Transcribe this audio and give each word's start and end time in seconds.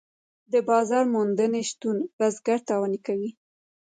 د 0.51 0.53
بازار 0.69 1.03
موندنې 1.13 1.51
نشتون 1.63 1.97
بزګر 2.17 2.59
تاواني 2.67 2.99
کوي. 3.07 3.31